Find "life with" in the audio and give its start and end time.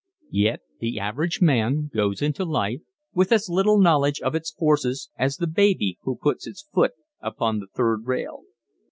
2.43-3.31